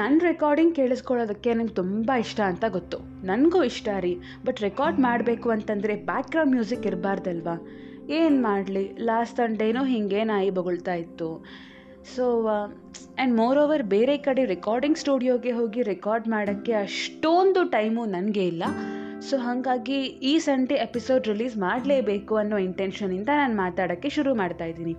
ನನ್ನ 0.00 0.18
ರೆಕಾರ್ಡಿಂಗ್ 0.22 0.74
ಕೇಳಿಸ್ಕೊಳ್ಳೋದಕ್ಕೆ 0.76 1.54
ನನಗೆ 1.54 1.74
ತುಂಬ 1.74 2.10
ಇಷ್ಟ 2.20 2.40
ಅಂತ 2.40 2.64
ಗೊತ್ತು. 2.68 2.98
ನನಗೂ 3.26 3.64
ಇಷ್ಟ 3.64 3.88
ರೀ 4.00 4.12
ಬಟ್ 4.44 4.60
ರೆಕಾರ್ಡ್ 4.60 5.00
ಮಾಡಬೇಕು 5.00 5.50
ಅಂತಂದರೆ 5.50 5.94
ಬ್ಯಾಕ್ಗ್ರೌಂಡ್ 6.10 6.54
ಮ್ಯೂಸಿಕ್ 6.54 6.86
ಇರಬಾರ್ದಲ್ವಾ? 6.86 7.56
ಏನು 8.10 8.42
ಮಾಡಲಿ? 8.42 8.84
ಲಾಸ್ಟ್ 9.00 9.36
ಸಂಡೇನೂ 9.36 9.84
ಹಿಂಗೆ 9.84 10.24
ನಾಯಿ 10.24 10.50
ಬೊಗಳ್ತಾ 10.50 10.94
ಇತ್ತು. 10.94 11.28
ಸೊ 12.16 12.24
ಆ್ಯಂಡ್ 12.46 13.34
ಮೋರ್ 13.36 13.58
ಓವರ್ 13.58 13.82
ಬೇರೆ 13.82 14.16
ಕಡೆ 14.18 14.44
ರೆಕಾರ್ಡಿಂಗ್ 14.44 14.98
ಸ್ಟುಡಿಯೋಗೆ 14.98 15.50
ಹೋಗಿ 15.50 15.82
ರೆಕಾರ್ಡ್ 15.82 16.28
ಮಾಡೋಕ್ಕೆ 16.28 16.72
ಅಷ್ಟೊಂದು 16.72 17.62
ಟೈಮು 17.70 18.04
ನನಗೆ 18.04 18.46
ಇಲ್ಲ. 18.46 18.64
ಸೊ 19.30 19.36
ಹಾಗಾಗಿ 19.36 19.98
ಈ 20.30 20.38
ಸಂಡೇ 20.38 20.74
ಎಪಿಸೋಡ್ 20.74 21.28
ರಿಲೀಸ್ 21.28 21.56
ಮಾಡಲೇಬೇಕು 21.56 22.36
ಅನ್ನೋ 22.36 22.56
ಇಂಟೆನ್ಷನಿಂದ 22.58 23.28
ನಾನು 23.34 23.54
ಮಾತಾಡೋಕ್ಕೆ 23.56 24.08
ಶುರು 24.08 24.34
ಮಾಡ್ತಾ 24.34 24.64
ಇದ್ದೀನಿ. 24.64 24.94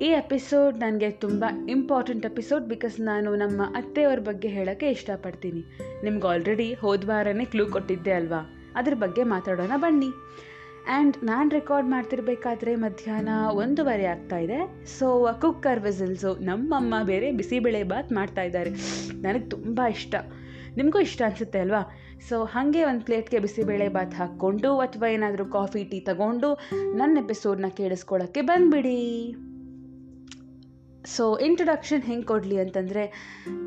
ಈ 0.00 0.04
ಎಪಿಸೋಡ್ 0.04 0.78
ನನಗೆ 0.78 1.10
ತುಂಬ 1.10 1.44
ಇಂಪಾರ್ಟೆಂಟ್ 1.68 2.26
ಎಪಿಸೋಡ್ 2.26 2.64
ಬಿಕಾಸ್ 2.64 3.00
ನಾನು 3.00 3.36
ನಮ್ಮ 3.36 3.62
ಅತ್ತೆಯವ್ರ 3.62 4.18
ಬಗ್ಗೆ 4.18 4.48
ಹೇಳೋಕ್ಕೆ 4.48 4.90
ಇಷ್ಟಪಡ್ತೀನಿ. 4.90 5.64
ನಿಮ್ಗೆ 6.04 6.26
ಆಲ್ರೆಡಿ 6.26 6.74
ಹೋದ 6.74 7.04
ವಾರನೇ 7.06 7.44
ಕ್ಲೂ 7.44 7.66
ಕೊಟ್ಟಿದ್ದೆ 7.66 8.12
ಅಲ್ವಾ? 8.12 8.50
ಅದ್ರ 8.76 8.94
ಬಗ್ಗೆ 8.94 9.22
ಮಾತಾಡೋಣ 9.22 9.72
ಬನ್ನಿ. 9.76 10.06
ಆ್ಯಂಡ್ 10.06 11.24
ನಾನು 11.24 11.50
ರೆಕಾರ್ಡ್ 11.50 11.88
ಮಾಡ್ತಿರ್ಬೇಕಾದ್ರೆ 11.88 12.74
ಮಧ್ಯಾಹ್ನ 12.74 13.28
ಒಂದೂವರೆ 13.50 14.04
ಆಗ್ತಾ 14.04 14.38
ಇದೆ. 14.38 14.86
ಸೊ 14.86 15.28
ಕುಕ್ಕರ್ 15.40 15.80
ವಿಸಿಲ್ಸು 15.80 16.44
ನಮ್ಮಮ್ಮ 16.44 16.94
ಬೇರೆ 17.04 17.32
ಬಿಸಿಬೇಳೆ 17.32 17.82
ಬಾತ್ 17.82 18.12
ಮಾಡ್ತಾ 18.12 18.42
ಇದ್ದಾರೆ. 18.42 18.70
ನನಗೆ 19.22 19.48
ತುಂಬ 19.48 19.80
ಇಷ್ಟ. 19.90 20.14
ನಿಮಗೂ 20.76 21.00
ಇಷ್ಟ 21.00 21.22
ಅನಿಸುತ್ತೆ 21.22 21.58
ಅಲ್ವಾ? 21.58 21.96
ಸೊ 22.28 22.44
ಹಾಗೆ 22.44 22.84
ಒಂದು 22.84 23.04
ಪ್ಲೇಟ್ಗೆ 23.04 23.38
ಬಿಸಿಬೇಳೆ 23.38 23.88
ಬಾತ್ 23.88 24.14
ಹಾಕ್ಕೊಂಡು 24.14 24.78
ಅಥವಾ 24.78 25.08
ಏನಾದರೂ 25.08 25.44
ಕಾಫಿ 25.44 25.84
ಟೀ 25.84 26.00
ತಗೊಂಡು 26.00 26.58
ನನ್ನ 26.94 27.18
ಎಪಿಸೋಡ್ನ 27.24 27.64
ಕೇಳಿಸ್ಕೊಳ್ಳೋಕ್ಕೆ 27.76 28.40
ಬಂದುಬಿಡಿ. 28.40 29.34
ಸೊ 31.14 31.38
ಇಂಟ್ರಡಕ್ಷನ್ 31.38 32.02
ಹೆಂಗೆ 32.02 32.24
ಕೊಡಲಿ 32.24 32.58
ಅಂತಂದರೆ, 32.58 33.04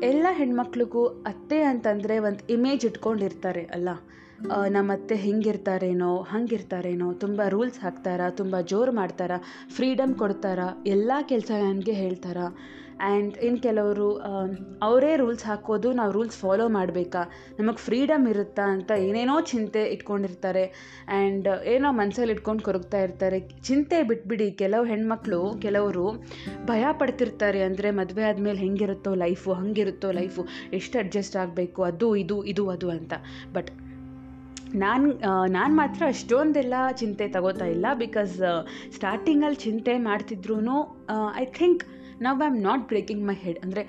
ಎಲ್ಲ 0.02 0.26
ಹೆಣ್ಮಕ್ಳಿಗೂ 0.30 1.06
ಅತ್ತೆ 1.06 1.62
ಅಂತಂದರೆ 1.62 2.18
ಒಂದು 2.18 2.52
ಇಮೇಜ್ 2.52 2.84
ಇಟ್ಕೊಂಡಿರ್ತಾರೆ 2.84 3.62
ಅಲ್ಲ? 3.64 3.88
ನಮ್ಮ 4.68 4.92
ಅತ್ತೆ 4.92 5.16
ಹಿಂಗಿರ್ತಾರೇನೋ, 5.16 6.16
ಹಂಗಿರ್ತಾರೇನೋ, 6.16 7.12
ತುಂಬ 7.12 7.40
ರೂಲ್ಸ್ 7.48 7.80
ಹಾಕ್ತಾರಾ, 7.80 8.30
ತುಂಬ 8.30 8.60
ಜೋರು 8.60 8.92
ಮಾಡ್ತಾರಾ 8.92 9.38
ಫ್ರೀಡಮ್ 9.76 10.14
ಕೊಡ್ತಾರಾ, 10.14 10.84
ಎಲ್ಲ 10.86 11.12
ಕೆಲಸ 11.28 11.50
ನನಗೆ 11.60 11.92
ಹೇಳ್ತಾರಾ. 11.92 12.46
ಆ್ಯಂಡ್ 13.08 13.34
ಇನ್ನು 13.46 13.60
ಕೆಲವರು 13.66 14.08
ಅವರೇ 14.86 15.12
ರೂಲ್ಸ್ 15.22 15.44
ಹಾಕೋದು, 15.48 15.88
ನಾವು 15.98 16.10
ರೂಲ್ಸ್ 16.16 16.38
ಫಾಲೋ 16.42 16.66
ಮಾಡಬೇಕಾ? 16.76 17.22
ನಮಗೆ 17.58 17.80
ಫ್ರೀಡಮ್ 17.86 18.24
ಇರುತ್ತಾ 18.32 18.64
ಅಂತ 18.74 18.90
ಏನೇನೋ 19.06 19.36
ಚಿಂತೆ 19.50 19.82
ಇಟ್ಕೊಂಡಿರ್ತಾರೆ. 19.94 20.64
ಆ್ಯಂಡ್ 21.18 21.48
ಏನೋ 21.74 21.90
ಮನಸ್ಸಲ್ಲಿ 22.00 22.34
ಇಟ್ಕೊಂಡು 22.36 22.64
ಕೊರಗ್ತಾ 22.68 23.00
ಇರ್ತಾರೆ. 23.06 23.40
ಚಿಂತೆ 23.68 24.00
ಬಿಟ್ಬಿಡಿ, 24.10 24.48
ಕೆಲವು 24.62 24.86
ಹೆಣ್ಮಕ್ಳು, 24.92 25.40
ಕೆಲವರು 25.66 26.06
ಭಯ 26.70 26.84
ಪಡ್ತಿರ್ತಾರೆ 27.02 27.62
ಅಂದರೆ 27.68 27.90
ಮದುವೆ 28.00 28.24
ಆದಮೇಲೆ 28.30 28.60
ಹೆಂಗಿರುತ್ತೋ 28.66 29.12
ಲೈಫು 29.24 29.50
ಹಂಗಿರುತ್ತೋ 29.60 30.10
ಲೈಫು 30.20 30.42
ಎಷ್ಟು 30.80 30.98
ಅಡ್ಜಸ್ಟ್ 31.04 31.38
ಆಗಬೇಕು? 31.44 31.80
ಅದು, 31.90 32.08
ಇದು 32.24 32.38
ಇದು, 32.54 32.64
ಅದು 32.76 32.90
ಅಂತ. 32.96 33.12
ಬಟ್ 33.56 33.70
ನಾನು 34.82 35.06
ನಾನು 35.54 35.72
ಮಾತ್ರ 35.78 36.02
ಅಷ್ಟೊಂದೆಲ್ಲ 36.14 36.74
ಚಿಂತೆ 37.00 37.24
ತಗೋತಾ 37.36 37.66
ಇಲ್ಲ. 37.74 37.86
ಬಿಕಾಸ್ 38.02 38.34
ಸ್ಟಾರ್ಟಿಂಗಲ್ಲಿ 38.96 39.58
ಚಿಂತೆ 39.64 39.94
ಮಾಡ್ತಿದ್ರು 40.08 40.56
ಐ 41.42 41.46
ಥಿಂಕ್ 41.58 41.82
ನಾವು 42.24 42.42
I 42.44 42.46
am 42.46 42.58
not 42.68 42.84
breaking 42.88 43.22
my 43.28 43.34
head 43.44 43.58
ಅಂದರೆ 43.64 43.82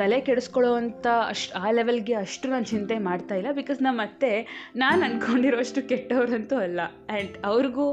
ತಲೆ 0.00 0.18
ಕೆಡಿಸ್ಕೊಳ್ಳೋ 0.20 0.70
ಅಂಥ 0.74 1.06
ಅಷ್ಟು, 1.28 1.52
ಆ 1.62 1.70
ಲೆವೆಲ್ಗೆ 1.70 2.14
ಅಷ್ಟು 2.14 2.48
ನಾನು 2.48 2.64
ಚಿಂತೆ 2.64 2.96
ಮಾಡ್ತಾ 2.98 3.34
ಇಲ್ಲ 3.34 3.52
ಬಿಕಾಸ್ 3.52 3.80
ನಮ್ಮ 3.82 4.06
ಅತ್ತೆ 4.08 4.32
ನಾನು 4.76 5.00
ಅಂದ್ಕೊಂಡಿರೋಷ್ಟು 5.08 5.82
ಕೆಟ್ಟವರಂತೂ 5.88 6.56
ಅಲ್ಲ. 6.66 6.80
ಆ್ಯಂಡ್ 7.10 7.34
ಅವ್ರಿಗೂ, 7.50 7.86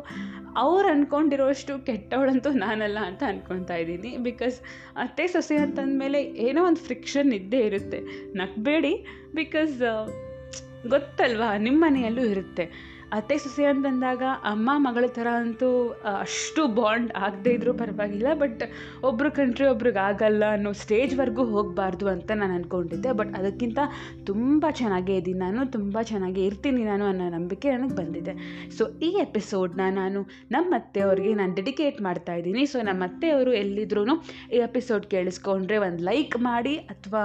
ಅವ್ರು 0.63 0.87
ಅಂದ್ಕೊಂಡಿರೋಷ್ಟು 0.93 1.73
ಕೆಟ್ಟವಳಂತೂ 1.85 2.51
ನಾನಲ್ಲ 2.65 2.99
ಅಂತ 3.09 3.23
ಅಂದ್ಕೊತಾ 3.31 3.75
ಇದ್ದೀನಿ 3.75 4.11
ಬಿಕಾಸ್ 4.29 4.57
ಅತ್ತೆ 4.95 5.25
ಸೊಸೆ 5.27 5.57
ಅಂತಂದಮೇಲೆ 5.57 6.21
ಏನೋ 6.47 6.63
ಒಂದು 6.65 6.83
ಫ್ರಿಕ್ಷನ್ 6.89 7.31
ಇದ್ದೇ 7.33 7.61
ಇರುತ್ತೆ. 7.69 8.01
ನಗಬೇಡಿ 8.41 8.93
ಬಿಕಾಸ್ 9.35 9.75
ಗೊತ್ತಲ್ವಾ 10.89 11.49
ನಿಮ್ಮ 11.57 11.79
ಮನೆಯಲ್ಲೂ 11.87 12.23
ಇರುತ್ತೆ. 12.33 12.65
ಅತ್ತೆ 13.17 13.35
ಸೊಸೆ 13.43 13.63
ಅಂತಂದಾಗ 13.71 14.23
ಅಮ್ಮ 14.51 14.69
ಮಗಳ 14.85 15.05
ಥರ 15.17 15.27
ಅಂತೂ 15.41 15.69
ಅಷ್ಟು 16.23 16.61
ಬಾಂಡ್ 16.77 17.09
ಆಗದೇ 17.25 17.51
ಇದ್ರೂ 17.57 17.71
ಪರವಾಗಿಲ್ಲ, 17.81 18.29
ಬಟ್ 18.43 18.63
ಒಬ್ರು 19.09 19.29
ಕಂಟ್ರಿ 19.37 19.65
ಒಬ್ರಿಗೆ 19.71 20.01
ಆಗಲ್ಲ 20.09 20.43
ಅನ್ನೋ 20.57 20.71
ಸ್ಟೇಜ್ವರೆಗೂ 20.83 21.45
ಹೋಗಬಾರ್ದು 21.53 22.07
ಅಂತ 22.13 22.31
ನಾನು 22.41 22.55
ಅಂದ್ಕೊಂಡಿದ್ದೆ 22.59 23.11
ಬಟ್ 23.19 23.33
ಅದಕ್ಕಿಂತ 23.39 23.79
ತುಂಬ 24.29 24.65
ಚೆನ್ನಾಗೇ 24.81 25.15
ಇದ್ದೀನಿ 25.21 25.41
ನಾನು, 25.45 25.61
ತುಂಬ 25.77 25.97
ಚೆನ್ನಾಗೇ 26.11 26.43
ಇರ್ತೀನಿ 26.49 26.83
ನಾನು 26.91 27.05
ಅನ್ನೋ 27.11 27.27
ನಂಬಿಕೆ 27.37 27.69
ನನಗೆ 27.75 27.97
ಬಂದಿದೆ. 28.01 28.35
ಸೊ 28.77 28.85
ಈ 29.09 29.11
ಎಪಿಸೋಡ್ನ 29.27 29.89
ನಾನು 30.01 30.21
ನಮ್ಮ 30.57 30.73
ಅತ್ತೆಯವ್ರಿಗೆ 30.81 31.33
ನಾನು 31.41 31.55
ಡೆಡಿಕೇಟ್ 31.61 32.01
ಮಾಡ್ತಾ 32.09 32.35
ಇದ್ದೀನಿ 32.41 32.65
ಸೊ 32.73 32.79
ನಮ್ಮ 32.89 33.03
ಅತ್ತೆಯವರು 33.11 33.53
ಎಲ್ಲಿದ್ರೂ 33.63 34.03
ಈ 34.55 34.59
ಎಪಿಸೋಡ್ 34.69 35.07
ಕೇಳಿಸ್ಕೊಂಡ್ರೆ 35.15 35.79
ಒಂದು 35.87 36.03
ಲೈಕ್ 36.11 36.37
ಮಾಡಿ, 36.51 36.75
ಅಥವಾ 36.95 37.23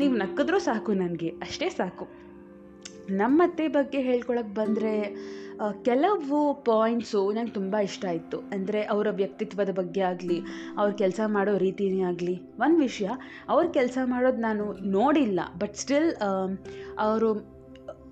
ನೀವು 0.00 0.14
ನಕ್ಕಿದ್ರೂ 0.24 0.60
ಸಾಕು 0.70 0.92
ನನಗೆ. 1.04 1.30
ಅಷ್ಟೇ 1.46 1.68
ಸಾಕು. 1.80 2.06
ನಮ್ಮತ್ತೆ 3.10 3.68
ಬಗ್ಗೆ 3.68 4.00
ಹೇಳ್ಕೊಳಕ್ಕೆ 4.00 4.54
ಬಂದರೆ 4.54 5.16
ಕೆಲವು 5.84 6.54
ಪಾಯಿಂಟ್ಸು 6.64 7.32
ನಂಗೆ 7.32 7.50
ತುಂಬ 7.50 7.76
ಇಷ್ಟ 7.76 8.04
ಆಯಿತು. 8.04 8.38
ಅಂದರೆ 8.38 8.82
ಅವರ 8.82 9.06
ವ್ಯಕ್ತಿತ್ವದ 9.10 9.70
ಬಗ್ಗೆ 9.70 10.00
ಆಗಲಿ, 10.00 10.40
ಅವ್ರ 10.78 10.92
ಕೆಲಸ 10.92 11.20
ಮಾಡೋ 11.26 11.58
ರೀತಿನೇ 11.58 12.00
ಆಗಲಿ. 12.00 12.36
ಒಂದು 12.36 12.76
ವಿಷಯ, 12.76 13.08
ಅವ್ರು 13.48 13.72
ಕೆಲಸ 13.72 13.98
ಮಾಡೋದು 14.04 14.36
ನಾನು 14.36 14.72
ನೋಡಿಲ್ಲ, 14.72 15.40
ಬಟ್ 15.58 15.76
ಸ್ಟಿಲ್ 15.76 16.14
ಅವರು 16.98 17.58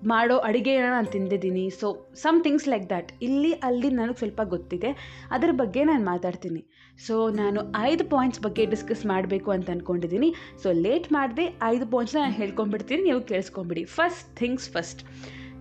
ಮಾಡೋ 0.07 0.37
ಅಡುಗೆನ 0.37 0.83
ನಾನು 0.89 1.07
ತಿಂದಿದ್ದೀನಿ. 1.07 1.69
So, 1.69 2.09
some 2.15 2.43
things 2.43 2.67
like 2.67 2.89
that. 2.89 3.11
ಇಲ್ಲಿ, 3.21 3.51
ಅಲ್ಲಿ 3.51 3.89
ನನಗೆ 3.89 4.17
ಸ್ವಲ್ಪ 4.17 4.41
ಗೊತ್ತಿದೆ. 4.43 5.21
ಅದ್ರ 5.31 5.49
ಬಗ್ಗೆ 5.51 5.83
ನಾನು 5.83 6.05
ಮಾತಾಡ್ತೀನಿ. 6.05 6.65
ಸೊ 7.05 7.15
ನಾನು 7.39 7.59
ಐದು 7.89 8.03
ಪಾಯಿಂಟ್ಸ್ 8.13 8.41
ಬಗ್ಗೆ 8.45 8.63
ಡಿಸ್ಕಸ್ 8.73 9.03
ಮಾಡಬೇಕು 9.11 9.49
ಅಂತ 9.55 9.67
ಅಂದ್ಕೊಂಡಿದ್ದೀನಿ 9.75 10.29
ಸೊ 10.63 10.67
ಲೇಟ್ 10.85 11.07
ಮಾಡದೆ 11.17 11.45
ಐದು 11.73 11.85
ಪಾಯಿಂಟ್ಸ್ನ 11.93 12.19
ನಾನು 12.25 12.35
ಹೇಳ್ಕೊಂಡ್ಬಿಡ್ತೀನಿ, 12.41 13.01
ನೀವು 13.09 13.21
ಕೇಳಿಸ್ಕೊಂಬಿಡಿ. 13.31 13.83
ಫಸ್ಟ್ 13.97 14.29
ಥಿಂಗ್ಸ್ 14.41 14.67
ಫಸ್ಟ್ 14.75 15.01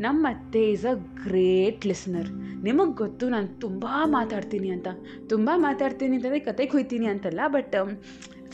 ನಮ್ಮ 0.06 0.22
ಅತ್ತೆ 0.34 0.62
ಈಸ್ 0.72 0.86
ಅ 0.92 0.94
ಗ್ರೇಟ್ 1.26 1.82
ಲಿಸ್ನರ್ 1.91 2.30
ನಿಮಗೆ 2.66 2.94
ಗೊತ್ತು 3.02 3.24
ನಾನು 3.34 3.48
ತುಂಬ 3.64 3.84
ಮಾತಾಡ್ತೀನಿ 4.16 4.70
ಅಂತ. 4.76 4.88
ತುಂಬ 5.32 5.50
ಮಾತಾಡ್ತೀನಿ 5.66 6.16
ಅಂತಂದರೆ 6.19 6.41
ಕತೆ 6.50 6.66
ಕುಯ್ತೀನಿ 6.72 7.08
ಅಂತಲ್ಲ 7.14 7.41
ಬಟ್ 7.56 7.76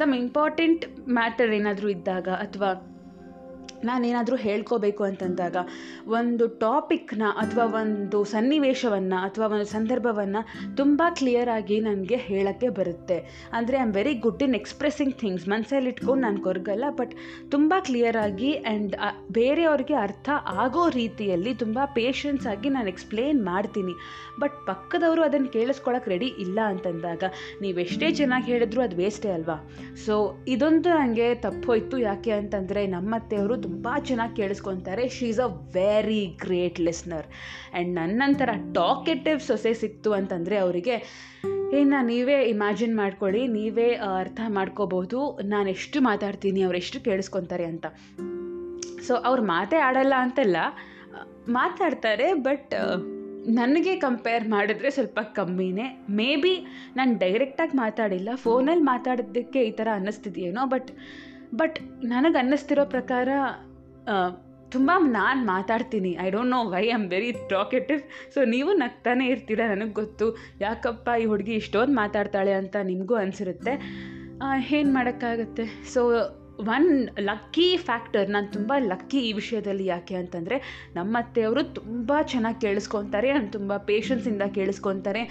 ಸಮ್ 0.01 0.13
ಇಂಪಾರ್ಟೆಂಟ್ 0.23 0.85
ಮ್ಯಾಟರ್ 1.19 1.51
ಏನಾದರೂ 1.59 1.89
ಇದ್ದಾಗ 1.97 2.29
ಅಥವಾ 2.45 2.69
ನಾನೇನಾದರೂ 3.85 4.37
ಹೇಳ್ಕೋಬೇಕು 4.37 5.05
ಅಂತಂದಾಗ 5.05 5.57
ಒಂದು 6.21 6.47
ಟಾಪಿಕ್ನ 6.65 7.23
ಅಥವಾ 7.37 7.65
ಒಂದು 7.81 8.25
ಸನ್ನಿವೇಶವನ್ನು 8.25 9.19
ಅಥವಾ 9.29 9.47
ಒಂದು 9.47 9.65
ಸಂದರ್ಭವನ್ನು 9.65 10.43
ತುಂಬ 10.77 11.03
ಕ್ಲಿಯರಾಗಿ 11.19 11.81
ನನಗೆ 11.81 12.17
ಹೇಳೋಕ್ಕೆ 12.17 12.69
ಬರುತ್ತೆ. 12.69 13.19
ಅಂದರೆ 13.53 13.77
I 13.77 13.81
am 13.81 13.95
very 13.95 14.15
good 14.15 14.43
in 14.43 14.55
expressing 14.55 15.15
things 15.15 15.49
ಮನಸ್ಸಲ್ಲಿ 15.49 15.91
ಇಟ್ಕೊಂಡು 15.91 16.23
ನಾನು 16.23 16.41
ಕೊರಗಲ್ಲ 16.41 16.85
ಬಟ್ 16.91 17.15
ತುಂಬ 17.51 17.75
ಕ್ಲಿಯರಾಗಿ 17.81 18.53
ಆ್ಯಂಡ್ 18.55 18.97
ಬೇರೆಯವ್ರಿಗೆ 19.33 19.95
ಅರ್ಥ 19.95 20.29
ಆಗೋ 20.65 20.89
ರೀತಿಯಲ್ಲಿ 20.89 21.55
ತುಂಬ 21.55 21.79
ಪೇಷನ್ಸ್ 21.95 22.47
ಆಗಿ 22.47 22.69
ನಾನು 22.69 22.89
ಎಕ್ಸ್ಪ್ಲೇನ್ 22.89 23.45
ಮಾಡ್ತೀನಿ. 23.45 23.95
ಬಟ್ 24.41 24.57
ಪಕ್ಕದವರು 24.67 25.23
ಅದನ್ನು 25.23 25.49
ಕೇಳಿಸ್ಕೊಳಕ್ಕೆ 25.49 26.11
ರೆಡಿ 26.11 26.29
ಇಲ್ಲ 26.45 26.59
ಅಂತಂದಾಗ 26.67 27.25
ನೀವೆಷ್ಟೇ 27.61 28.11
ಚೆನ್ನಾಗಿ 28.13 28.47
ಹೇಳಿದ್ರು 28.53 28.81
ಅದು 28.83 28.97
ವೇಸ್ಟೇ 28.97 29.31
ಅಲ್ವಾ? 29.31 29.57
ಸೊ 30.07 30.15
ಇದೊಂದು 30.49 30.89
ನನಗೆ 30.89 31.35
ತಪ್ಪೋಯ್ತು 31.47 31.99
ಯಾಕೆ 31.99 32.33
ಅಂತಂದರೆ 32.33 32.87
ನಮ್ಮತ್ತೆಯವರು 32.87 33.57
ತುಂಬ 33.73 33.89
ಚೆನ್ನಾಗಿ 34.09 34.35
ಕೇಳಿಸ್ಕೊತಾರೆ. 34.41 35.05
She 35.17 35.27
is 35.33 35.43
a 35.49 35.51
very 35.77 36.23
great 36.45 36.79
listener 36.87 37.27
and 37.29 37.91
ನನ್ನಂತರ 38.01 38.51
talkative 38.75 39.41
ಸೊಸೆ 39.41 39.73
ಸಿಕ್ತು 39.83 40.11
ಅಂತಂದರೆ 40.13 40.57
ಅವರಿಗೆ 40.65 40.97
ಇನ್ನು 41.81 41.99
ನೀವೇ 42.07 42.37
ಇಮ್ಯಾಜಿನ್ 42.53 42.95
ಮಾಡ್ಕೊಳ್ಳಿ, 42.97 43.43
ನೀವೇ 43.59 43.87
ಅರ್ಥ 44.21 44.41
ಮಾಡ್ಕೋಬಹುದು. 44.57 45.19
ನಾನು 45.55 45.69
ಎಷ್ಟು 45.77 45.99
ಮಾತಾಡ್ತೀನಿ, 46.09 46.61
ಅವ್ರು 46.67 46.79
ಎಷ್ಟು 46.79 46.99
ಕೇಳಿಸ್ಕೊತಾರೆ 47.01 47.67
ಅಂತ. 47.73 47.87
ಸೊ 49.07 49.15
ಅವ್ರು 49.29 49.43
ಮಾತೇ 49.43 49.79
ಆಡಲ್ಲ 49.87 50.15
ಅಂತಲ್ಲ 50.25 50.57
ಮಾತಾಡ್ತಾರೆ 51.49 52.29
ಬಟ್ 52.49 52.75
ನನಗೆ 53.59 53.97
ಕಂಪೇರ್ 53.97 54.49
ಮಾಡಿದ್ರೆ 54.49 54.91
ಸ್ವಲ್ಪ 54.91 55.21
ಕಮ್ಮಿನೇ. 55.23 55.87
ಮೇ 56.11 56.37
ಬಿ 56.37 56.55
ನಾನು 56.97 57.19
ಡೈರೆಕ್ಟಾಗಿ 57.19 57.77
ಮಾತಾಡಿಲ್ಲ. 57.77 58.29
ಫೋನಲ್ಲಿ 58.35 58.85
ಮಾತಾಡೋದಕ್ಕೆ 58.85 59.61
ಈ 59.63 59.71
ಥರ 59.71 59.89
ಅನ್ನಿಸ್ತಿದೆಯೇನೋ 59.93 60.67
ಬಟ್ 60.67 60.91
ಬಟ್ 61.55 61.79
ನನಗೆ 62.05 62.39
ಅನ್ನಿಸ್ತಿರೋ 62.39 62.85
ಪ್ರಕಾರ 62.85 63.29
ತುಂಬ 64.71 64.91
ನಾನು 64.99 65.47
ಮಾತಾಡ್ತೀನಿ. 65.47 66.17
I 66.21 66.31
don't 66.31 66.51
know 66.51 66.61
why 66.65 66.85
am 66.89 67.09
very 67.11 67.33
talkative 67.51 68.01
so 68.35 68.45
ನೀವು 68.45 68.73
ನಗ್ತಾನೆ 68.73 69.25
ಇರ್ತೀರ 69.27 69.61
ನನಗೆ 69.71 69.93
ಗೊತ್ತು. 69.93 70.27
ಯಾಕಪ್ಪ 70.61 71.09
ಈ 71.23 71.25
ಹುಡುಗಿ 71.25 71.55
ಇಷ್ಟೊಂದು 71.55 71.95
ಮಾತಾಡ್ತಾಳೆ 71.95 72.53
ಅಂತ 72.53 72.77
ನಿಮಗೂ 72.83 73.15
ಅನಿಸಿರುತ್ತೆ. 73.15 73.75
ಏನು 74.73 74.93
ಮಾಡೋಕ್ಕಾಗುತ್ತೆ? 74.93 75.65
ಸೊ 75.95 76.01
ಒನ್ 76.61 77.09
ಲಕ್ಕಿ 77.21 77.77
ಫ್ಯಾಕ್ಟರ್ 77.77 78.31
ನಾನು 78.31 78.53
ತುಂಬ 78.53 78.73
ಲಕ್ಕಿ 78.79 79.19
ಈ 79.19 79.33
ವಿಷಯದಲ್ಲಿ 79.33 79.87
ಯಾಕೆ 79.87 80.15
ಅಂತಂದರೆ 80.15 80.57
ನಮ್ಮ 80.95 81.17
ಅತ್ತೆಯವರು 81.19 81.63
ತುಂಬ 81.75 82.13
ಚೆನ್ನಾಗಿ 82.23 82.61
ಕೇಳಿಸ್ಕೊತಾರೆ 82.61 83.33
ನಾನು 83.33 83.51
ತುಂಬ 83.53 83.77
ಪೇಷನ್ಸಿಂದ 83.77 84.43
ಕೇಳಿಸ್ಕೊತಾರೆ. 84.55 85.23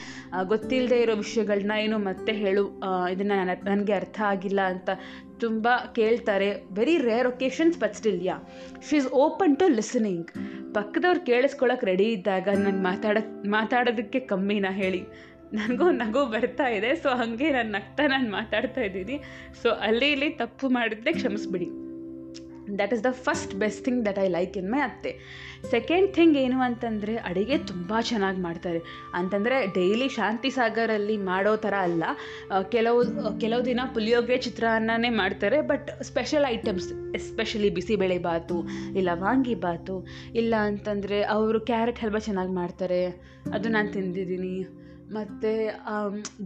ಗೊತ್ತಿಲ್ಲದೆ 0.43 1.01
ಇರೋ 1.01 1.15
ವಿಷಯಗಳನ್ನ 1.15 1.71
ಏನು 1.79 1.97
ಮತ್ತೆ 1.97 2.31
ಹೇಳು 2.33 2.63
ಇದನ್ನು 3.11 3.65
ನನಗೆ 3.69 3.93
ಅರ್ಥ 3.93 4.21
ಆಗಿಲ್ಲ 4.21 4.59
ಅಂತ 4.61 4.89
ತುಂಬ 5.39 5.67
ಕೇಳ್ತಾರೆ. 5.95 6.49
Very 6.73 6.97
rare 6.97 7.27
occasions 7.27 7.79
but 7.79 7.95
still 7.95 8.21
yeah 8.25 8.35
she 8.89 8.95
is 8.95 9.07
open 9.07 9.55
to 9.57 9.67
listening 9.67 10.27
ಪಕ್ಕದವ್ರು 10.73 11.25
ಕೇಳಿಸ್ಕೊಳಕ್ಕೆ 11.25 11.85
ರೆಡಿ 11.85 12.07
ಇದ್ದಾಗ 12.11 12.47
ನಾನು 12.57 12.81
ಮಾತಾಡೋಕ್ಕೆ 12.83 13.49
ಮಾತಾಡೋದಕ್ಕೆ 13.49 14.19
ಕಮ್ಮಿನ 14.19 14.65
ಹೇಳಿ. 14.71 15.01
ನನಗೂ 15.59 15.87
ನಗು 16.03 16.21
ಬರ್ತಾ 16.33 16.67
ಇದೆ 16.77 16.89
ಸೊ 17.03 17.09
ಹಾಗೆ 17.19 17.47
ನಾನು 17.57 17.71
ನಗ್ತಾ 17.77 18.03
ನಾನು 18.15 18.27
ಮಾತಾಡ್ತಾ 18.39 18.81
ಇದ್ದೀನಿ. 18.89 19.15
ಸೊ 19.61 19.69
ಅಲ್ಲಿ 19.87 20.09
ಇಲ್ಲಿ 20.15 20.29
ತಪ್ಪು 20.41 20.67
ಮಾಡಿದ್ರೆ 20.77 21.13
ಕ್ಷಮಿಸ್ಬಿಡಿ. 21.19 21.69
That 22.79 22.93
is 22.95 23.03
the 23.05 23.09
first 23.25 23.53
best 23.61 23.81
thing 23.85 24.01
that 24.07 24.19
I 24.23 24.27
like 24.35 24.53
in 24.59 24.67
my 24.73 24.81
ಅತ್ತೆ. 24.89 25.11
ಸೆಕೆಂಡ್ 25.71 26.07
ಥಿಂಗ್ 26.17 26.35
ಏನು 26.43 26.57
ಅಂತಂದರೆ, 26.67 27.13
ಅಡುಗೆ 27.29 27.57
ತುಂಬ 27.71 27.99
ಚೆನ್ನಾಗಿ 28.09 28.39
ಮಾಡ್ತಾರೆ. 28.45 28.79
ಅಂತಂದರೆ 29.19 29.55
ಡೈಲಿ 29.77 30.07
ಶಾಂತಿ 30.17 30.49
ಸಾಗರಲ್ಲಿ 30.57 31.17
ಮಾಡೋ 31.29 31.53
ಥರ 31.65 31.75
ಅಲ್ಲ 31.87 32.03
ಕೆಲವು 32.75 32.99
ಕೆಲವು 33.43 33.61
ದಿನ 33.69 33.81
ಪುಳಿಯೋಗರೆ 33.95 34.37
ಚಿತ್ರಾನ್ನನೇ 34.45 35.11
ಮಾಡ್ತಾರೆ 35.21 35.59
but 35.71 35.89
special 36.09 36.45
items 36.55 36.89
especially 37.19 37.71
bisibele 37.79 38.19
ಬಾತು, 38.27 38.59
ಇಲ್ಲ 39.01 39.09
ವಾಂಗಿ 39.23 39.55
ಬಾತು, 39.65 39.97
ಇಲ್ಲ 40.41 40.53
ಅಂತಂದರೆ 40.69 41.19
ಅವರು 41.37 41.61
ಕ್ಯಾರೆಟ್ 41.71 42.01
ಹಲ್ವಾ 42.05 42.21
ಚೆನ್ನಾಗಿ 42.29 42.55
ಮಾಡ್ತಾರೆ. 42.61 43.01
ಅದು 43.57 43.69
ನಾನು 43.77 43.91
ತಿಂದಿದ್ದೀನಿ. 43.97 44.55
ಮತ್ತು 45.17 45.51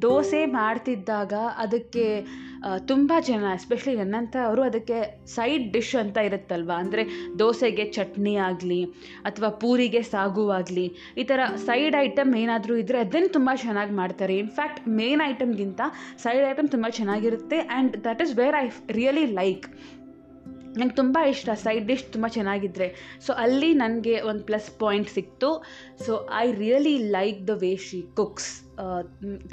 ದೋಸೆ 0.05 0.41
ಮಾಡ್ತಿದ್ದಾಗ 0.59 1.33
ಅದಕ್ಕೆ 1.63 2.05
ತುಂಬ 2.91 3.13
ಜನ 3.27 3.43
ಎಸ್ಪೆಷಲಿ 3.57 3.93
ನನ್ನಂಥ 3.99 4.35
ಅವರು 4.49 4.61
ಅದಕ್ಕೆ 4.69 4.99
ಸೈಡ್ 5.35 5.65
ಡಿಶ್ 5.73 5.93
ಅಂತ 6.03 6.17
ಇರುತ್ತಲ್ವ? 6.29 6.71
ಅಂದರೆ 6.83 7.03
ದೋಸೆಗೆ 7.41 7.85
ಚಟ್ನಿ 7.97 8.33
ಆಗಲಿ 8.47 8.79
ಅಥವಾ 9.29 9.49
ಪೂರಿಗೆ 9.63 10.01
ಸಾಗು 10.13 10.45
ಆಗಲಿ, 10.59 10.87
ಈ 11.21 11.25
ಥರ 11.31 11.39
ಸೈಡ್ 11.67 11.97
ಐಟಮ್ 12.05 12.31
ಏನಾದರೂ 12.43 12.75
ಇದ್ದರೆ 12.83 12.99
ಅದನ್ನು 13.05 13.29
ತುಂಬ 13.37 13.49
ಚೆನ್ನಾಗಿ 13.65 13.95
ಮಾಡ್ತಾರೆ. 14.01 14.35
ಇನ್ಫ್ಯಾಕ್ಟ್ 14.45 14.81
ಮೇನ್ 15.01 15.23
ಐಟಮ್ಗಿಂತ 15.31 15.81
ಸೈಡ್ 16.25 16.45
ಐಟಮ್ 16.53 16.69
ತುಂಬ 16.75 16.89
ಚೆನ್ನಾಗಿರುತ್ತೆ 16.99 17.59
and 17.67 17.93
that 18.07 18.23
is 18.27 18.33
where 18.41 18.57
I 18.63 18.65
really 18.99 19.27
like 19.41 19.67
ನಂಗೆ 20.79 20.95
ತುಂಬ 21.01 21.17
ಇಷ್ಟ 21.33 21.49
ಸೈಡ್ 21.63 21.85
ಡಿಶ್ 21.91 22.05
ತುಂಬ 22.15 22.27
ಚೆನ್ನಾಗಿದ್ರೆ. 22.37 22.87
ಸೊ 23.25 23.31
ಅಲ್ಲಿ 23.43 23.71
ನನಗೆ 23.83 24.15
ಒಂದು 24.29 24.43
ಪ್ಲಸ್ 24.49 24.69
ಪಾಯಿಂಟ್ 24.83 25.09
ಸಿಕ್ತು. 25.17 25.49
So 26.05 26.13
I 26.43 26.45
really 26.61 26.95
like 27.17 27.39
the 27.49 27.55
way 27.63 27.71
she 27.87 28.01
cooks 28.19 28.51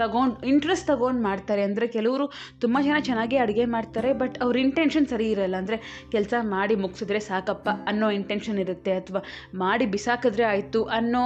ತಗೊಂಡು 0.00 0.36
ಇಂಟ್ರೆಸ್ಟ್ 0.52 0.86
ತಗೊಂಡು 0.90 1.22
ಮಾಡ್ತಾರೆ. 1.28 1.62
ಅಂದರೆ 1.68 1.86
ಕೆಲವರು 1.96 2.24
ತುಂಬ 2.62 2.76
ಜನ 2.86 2.96
ಚೆನ್ನಾಗಿ 3.08 3.36
ಅಡುಗೆ 3.44 3.66
ಮಾಡ್ತಾರೆ 3.76 4.10
ಬಟ್ 4.22 4.36
ಅವ್ರ 4.44 4.56
ಇಂಟೆನ್ಷನ್ 4.66 5.06
ಸರಿ 5.12 5.26
ಇರಲ್ಲ. 5.34 5.56
ಅಂದರೆ 5.62 5.76
ಕೆಲಸ 6.14 6.34
ಮಾಡಿ 6.54 6.76
ಮುಗಿಸಿದ್ರೆ 6.84 7.20
ಸಾಕಪ್ಪ 7.30 7.68
ಅನ್ನೋ 7.92 8.08
ಇಂಟೆನ್ಷನ್ 8.18 8.58
ಇರುತ್ತೆ, 8.64 8.94
ಅಥವಾ 9.02 9.22
ಮಾಡಿ 9.64 9.86
ಬಿಸಾಕಿದ್ರೆ 9.94 10.46
ಆಯಿತು 10.52 10.82
ಅನ್ನೋ 10.98 11.24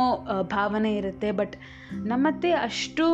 ಭಾವನೆ 0.57 0.93
ಇರುತ್ತೆ. 1.03 1.31
ಬಟ್ 1.41 1.57
ನಮ್ಮತ್ತೆ 2.13 2.51
ಅಷ್ಟು 2.69 3.07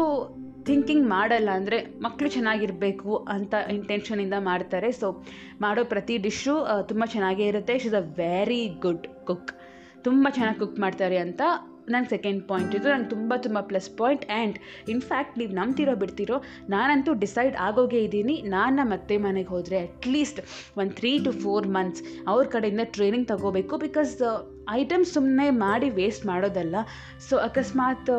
ಥಿಂಕಿಂಗ್ 0.69 1.07
ಮಾಡಲ್ಲ 1.15 1.51
ಅಂದರೆ 1.59 1.79
ಮಕ್ಕಳು 2.05 2.29
ಚೆನ್ನಾಗಿರಬೇಕು 2.37 3.13
ಅಂತ 3.35 3.55
ಇಂಟೆನ್ಷನಿಂದ 3.77 4.37
ಮಾಡ್ತಾರೆ. 4.51 4.89
ಸೊ 5.01 5.09
ಮಾಡೋ 5.65 5.83
ಪ್ರತಿ 5.93 6.17
ಡಿಶ್ಶು 6.27 6.55
ತುಂಬ 6.91 7.05
ಚೆನ್ನಾಗೇ 7.15 7.47
ಇರುತ್ತೆ. 7.53 7.75
She 7.83 7.89
is 7.91 7.99
a 8.03 8.07
very 8.23 8.63
good 8.87 9.07
cook 9.29 9.53
ತುಂಬ 10.07 10.27
ಚೆನ್ನಾಗಿ 10.39 10.61
ಕುಕ್ 10.63 10.81
ಮಾಡ್ತಾರೆ 10.85 11.19
ಅಂತ 11.27 11.43
ನನ್ನ 11.93 12.07
ಸೆಕೆಂಡ್ 12.13 12.41
ಪಾಯಿಂಟ್ 12.51 12.73
ಇದು. 12.79 12.89
ನಂಗೆ 12.93 13.09
ತುಂಬ 13.13 13.33
ತುಂಬ 13.47 13.59
ಪ್ಲಸ್ 13.71 13.89
ಪಾಯಿಂಟ್ 14.01 14.25
ಆ್ಯಂಡ್ 14.35 14.57
ಇನ್ಫ್ಯಾಕ್ಟ್ 14.93 15.35
ನೀವು 15.41 15.53
ನಂಬ್ತಿರೋ 15.59 15.95
ಬಿಡ್ತಿರೋ, 16.03 16.37
ನಾನಂತೂ 16.75 17.13
ಡಿಸೈಡ್ 17.25 17.55
ಆಗೋಗೇ 17.67 18.01
ಇದ್ದೀನಿ. 18.07 18.37
ನಾನು 18.55 18.75
ನಮ್ಮ 18.81 18.99
ಅತ್ತೆ 18.99 19.17
ಮನೆಗೆ 19.27 19.51
ಹೋದರೆ 19.55 19.79
ಅಟ್ಲೀಸ್ಟ್ 19.87 20.41
ಒಂದು 20.81 20.95
ತ್ರೀ 21.01 21.13
ಟು 21.25 21.33
ಫೋರ್ 21.45 21.67
ಮಂತ್ಸ್ 21.77 22.03
ಅವ್ರ 22.33 22.45
ಕಡೆಯಿಂದ 22.55 22.85
ಟ್ರೈನಿಂಗ್ 22.97 23.29
ತಗೋಬೇಕು. 23.33 23.77
ಬಿಕಾಸ್ 23.87 24.15
ಐಟಮ್ಸ್ 24.79 25.13
ಸುಮ್ಮನೆ 25.17 25.49
ಮಾಡಿ 25.67 25.91
ವೇಸ್ಟ್ 26.01 26.27
ಮಾಡೋದಲ್ಲ. 26.33 26.77
ಸೊ 27.29 27.37
ಅಕಸ್ಮಾತ್ 27.49 28.13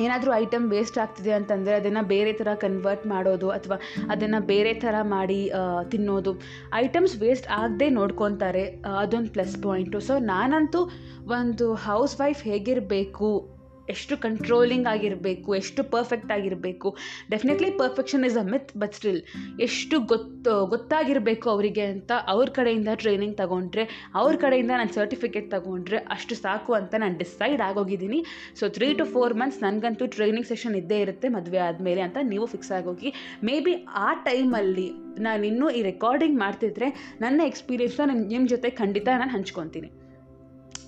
ಏನಾದರೂ 0.00 0.34
ಐಟಮ್ 0.34 0.70
ವೇಸ್ಟ್ 0.70 0.98
ಆಗ್ತಿದೆ 0.98 1.32
ಅಂತಂದರೆ 1.32 1.74
ಅದನ್ನು 1.74 2.06
ಬೇರೆ 2.06 2.32
ಥರ 2.32 2.48
ಕನ್ವರ್ಟ್ 2.54 3.06
ಮಾಡೋದು 3.06 3.50
ಅಥವಾ 3.50 3.76
ಅದನ್ನು 4.10 4.46
ಬೇರೆ 4.46 4.74
ಥರ 4.74 4.94
ಮಾಡಿ 5.02 5.52
ತಿನ್ನೋದು. 5.90 6.40
ಐಟಮ್ಸ್ 6.74 7.16
ವೇಸ್ಟ್ 7.16 7.48
ಆಗದೆ 7.50 7.90
ನೋಡ್ಕೊತಾರೆ 7.90 8.64
ಅದೊಂದು 8.98 9.30
ಪ್ಲಸ್ 9.30 9.62
ಪಾಯಿಂಟು 9.62 10.00
ಸೊ 10.00 10.18
ನಾನಂತೂ 10.18 10.82
ಒಂದು 11.26 11.74
ಹೌಸ್ 11.74 12.20
ವೈಫ್ 12.20 12.42
ಹೇಗಿರಬೇಕು 12.42 13.61
ಎಷ್ಟು 13.94 14.14
ಕಂಟ್ರೋಲಿಂಗ್ 14.24 14.88
ಆಗಿರಬೇಕು, 14.92 15.50
ಎಷ್ಟು 15.60 15.82
ಪರ್ಫೆಕ್ಟ್ 15.94 16.32
ಆಗಿರಬೇಕು. 16.36 16.88
Definitely 17.32 17.70
perfection 17.82 18.24
is 18.28 18.38
a 18.42 18.44
myth 18.52 18.72
but 18.82 18.94
still 18.98 19.20
ಎಷ್ಟು 19.66 19.98
ಗೊತ್ತು, 20.12 20.54
ಗೊತ್ತಾಗಿರಬೇಕು 20.74 21.46
ಅವರಿಗೆ 21.54 21.84
ಅಂತ 21.94 22.12
ಅವ್ರ 22.34 22.48
ಕಡೆಯಿಂದ 22.58 22.90
ಟ್ರೈನಿಂಗ್ 23.02 23.36
ತಗೊಂಡ್ರೆ, 23.42 23.84
ಅವ್ರ 24.22 24.34
ಕಡೆಯಿಂದ 24.44 24.72
ನಾನು 24.80 24.92
ಸರ್ಟಿಫಿಕೇಟ್ 24.98 25.48
ತಗೊಂಡ್ರೆ 25.56 26.00
ಅಷ್ಟು 26.16 26.36
ಸಾಕು 26.44 26.72
ಅಂತ 26.80 26.94
ನಾನು 27.04 27.16
decide 27.22 27.62
ಆಗೋಗಿದ್ದೀನಿ. 27.68 28.20
So 28.60 28.64
three 28.78 28.90
to 29.00 29.06
four 29.14 29.36
months 29.42 29.60
ನನಗಂತೂ 29.66 30.06
ಟ್ರೈನಿಂಗ್ 30.16 30.50
ಸೆಷನ್ 30.52 30.76
ಇದ್ದೇ 30.82 31.00
ಇರುತ್ತೆ, 31.06 31.28
ಮದುವೆ 31.38 31.62
ಆದಮೇಲೆ 31.68 32.02
ಅಂತ 32.08 32.18
ನೀವು 32.32 32.46
ಫಿಕ್ಸ್ 32.54 32.72
ಆಗೋಗಿ 32.80 33.12
ಮೇ 33.48 33.56
ಬಿ 33.66 33.74
ಆ 34.06 34.10
ಟೈಮಲ್ಲಿ 34.28 34.88
ನಾನು 35.26 35.42
ಇನ್ನೂ 35.50 35.66
ಈ 35.78 35.82
ರೆಕಾರ್ಡಿಂಗ್ 35.82 36.38
ಮಾಡ್ತಿದ್ರೆ 36.44 36.88
ನನ್ನ 37.24 37.40
ಎಕ್ಸ್ಪೀರಿಯನ್ಸ್ನ 37.50 38.10
ನಿಮ್ಮ 38.14 38.44
ಜೊತೆ 38.54 38.70
ಖಂಡಿತ 38.82 39.08
ನಾನು 39.22 39.32
ಹಂಚ್ಕೊತೀನಿ. 39.38 39.90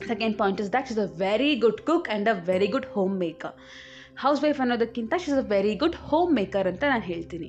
Second 0.09 0.37
point 0.39 0.61
is 0.65 0.71
that 0.73 0.91
is 0.93 0.99
a 0.99 1.09
very 1.25 1.53
good 1.65 1.81
cook 1.91 2.09
and 2.11 2.29
a 2.29 2.37
very 2.51 2.69
good 2.75 2.89
homemaker 3.19 3.55
housewife 4.45 4.59
ಅನ್ನೋದಕ್ಕಿಂತ 4.61 5.15
she 5.23 5.31
is 5.33 5.39
a 5.39 5.47
very 5.49 5.75
good 5.75 5.97
homemaker 6.35 6.67
ಅಂತ 6.73 6.85
ನಾನು 6.93 7.05
ಹೇಳ್ತೀನಿ. 7.13 7.49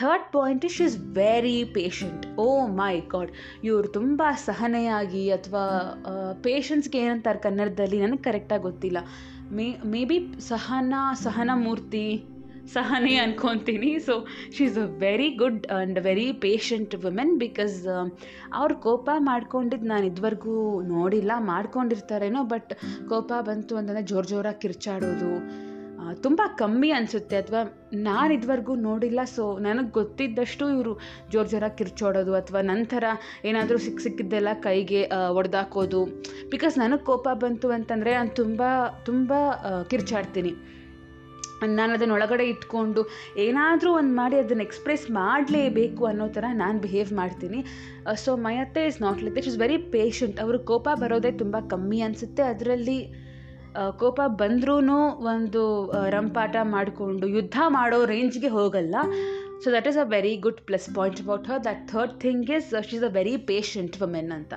Third 0.00 0.26
point 0.32 0.64
she 0.74 0.84
is 0.84 0.96
very 1.16 1.56
patient 1.76 2.22
oh 2.44 2.46
my 2.80 2.94
God 3.14 3.30
ಇವರು 3.64 3.88
ತುಂಬ 3.88 4.22
ಸಹನೆಯಾಗಿ 4.44 5.24
ಅಥವಾ 5.30 5.64
ಪೇಷನ್ಸ್ಗೆ 6.46 6.98
ಏನಂತಾರೆ 6.98 7.38
ಕನ್ನಡದಲ್ಲಿ 7.38 7.98
ನನಗೆ 8.00 8.22
ಕರೆಕ್ಟಾಗಿ 8.22 8.62
ಗೊತ್ತಿಲ್ಲ. 8.62 8.98
ಮೇ 9.56 9.66
ಮೇ 9.84 10.02
ಬಿ 10.04 10.18
ಸಹನ 10.48 10.94
ಸಹನ 11.24 11.50
ಮೂರ್ತಿ 11.64 12.04
ಸಹನೆ 12.76 13.14
ಅನ್ಕೊತೀನಿ. 13.24 13.90
So 14.06 14.14
she 14.54 14.62
is 14.70 14.78
a 14.84 14.86
very 15.04 15.28
good 15.42 15.64
and 15.76 15.98
very 16.08 16.28
patient 16.44 16.94
women 17.04 17.34
because 17.44 17.76
ಅವ್ರು 18.60 18.76
ಕೋಪ 18.86 19.08
ಮಾಡ್ಕೊಂಡಿದ್ದು 19.30 19.88
ನಾನು 19.94 20.06
ಇದುವರೆಗೂ 20.12 20.56
ನೋಡಿಲ್ಲ, 20.94 21.32
ಮಾಡ್ಕೊಂಡಿರ್ತಾರೇನೋ 21.52 22.42
ಬಟ್ 22.54 22.72
ಕೋಪ 23.12 23.32
ಬಂತು 23.50 23.76
ಅಂತಂದರೆ 23.80 24.06
ಜೋರು 24.12 24.28
ಜೋರಾಗಿ 24.32 24.60
ಕಿರ್ಚಾಡೋದು 24.64 25.32
ತುಂಬ 26.24 26.40
ಕಮ್ಮಿ 26.60 26.88
ಅನಿಸುತ್ತೆ 26.96 27.36
ಅಥವಾ 27.42 27.60
ನಾನು 28.06 28.30
ಇದುವರೆಗೂ 28.36 28.74
ನೋಡಿಲ್ಲ. 28.86 29.20
ಸೊ 29.34 29.44
ನನಗೆ 29.66 29.90
ಗೊತ್ತಿದ್ದಷ್ಟು 29.98 30.64
ಇವರು 30.74 30.92
ಜೋರು 31.32 31.48
ಜೋರಾಗಿ 31.52 31.76
ಕಿರ್ಚೋಡೋದು 31.80 32.32
ಅಥವಾ 32.40 32.60
ನಂತರ 32.72 33.04
ಏನಾದರೂ 33.48 33.78
ಸಿಕ್ಕ 33.86 34.00
ಸಿಕ್ಕಿದ್ದೆಲ್ಲ 34.06 34.52
ಕೈಗೆ 34.66 35.02
ಒಡೆದಾಕೋದು. 35.38 36.00
ಬಿಕಾಸ್ 36.54 36.76
ನನಗೆ 36.82 37.04
ಕೋಪ 37.10 37.26
ಬಂತು 37.44 37.70
ಅಂತಂದರೆ 37.78 38.12
ನಾನು 38.18 38.32
ತುಂಬ 38.40 38.62
ತುಂಬ 39.08 39.32
ಕಿರ್ಚಾಡ್ತೀನಿ. 39.92 40.54
ನಾನು 41.80 41.92
ಅದನ್ನು 41.96 42.14
ಒಳಗಡೆ 42.18 42.44
ಇಟ್ಕೊಂಡು 42.52 43.02
ಏನಾದರೂ 43.46 43.90
ಒಂದು 44.00 44.14
ಮಾಡಿ 44.20 44.36
ಅದನ್ನು 44.42 44.64
ಎಕ್ಸ್ಪ್ರೆಸ್ 44.68 45.04
ಮಾಡಲೇಬೇಕು 45.10 46.04
ಅನ್ನೋ 46.10 46.28
ಥರ 46.36 46.44
ನಾನು 46.62 46.78
ಬಿಹೇವ್ 46.86 47.12
ಮಾಡ್ತೀನಿ. 47.20 47.60
So 48.24 48.36
my 48.46 48.54
is 48.90 49.00
not 49.06 49.20
like 49.24 49.36
that 49.36 49.50
is 49.52 49.58
very 49.64 49.78
patient 49.96 50.40
ಅವರು 50.46 50.60
ಕೋಪ 50.72 50.88
ಬರೋದೇ 51.02 51.32
ತುಂಬ 51.42 51.56
ಕಮ್ಮಿ 51.74 52.00
ಅನಿಸುತ್ತೆ. 52.08 52.44
ಅದರಲ್ಲಿ 52.54 52.98
ಕೋಪ 54.02 54.20
ಬಂದ್ರೂ 54.40 54.74
ಒಂದು 55.34 55.62
ರಂಪಾಟ 56.16 56.56
ಮಾಡಿಕೊಂಡು 56.74 57.26
ಯುದ್ಧ 57.36 57.58
ಮಾಡೋ 57.76 57.98
ರೇಂಜ್ಗೆ 58.14 58.50
ಹೋಗಲ್ಲ. 58.58 58.96
So 59.64 59.70
that 59.74 59.86
is 59.90 59.98
a 60.04 60.06
very 60.14 60.32
good 60.46 60.60
plus 60.68 60.88
point 60.96 61.20
about 61.24 61.46
her 61.50 61.60
that 61.68 61.82
third 61.92 62.14
thing 62.24 62.50
is 62.56 62.70
she 62.88 62.96
is 62.96 63.06
a 63.10 63.12
very 63.18 63.36
patient 63.50 63.96
women 64.02 64.32
ಅಂತ. 64.38 64.54